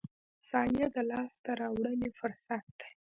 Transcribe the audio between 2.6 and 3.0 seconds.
ده.